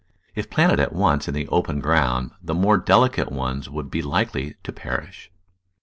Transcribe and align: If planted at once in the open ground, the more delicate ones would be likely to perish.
If 0.33 0.49
planted 0.49 0.79
at 0.79 0.93
once 0.93 1.27
in 1.27 1.35
the 1.35 1.47
open 1.49 1.79
ground, 1.79 2.31
the 2.41 2.55
more 2.55 2.79
delicate 2.79 3.31
ones 3.31 3.69
would 3.69 3.91
be 3.91 4.01
likely 4.01 4.55
to 4.63 4.71
perish. 4.71 5.31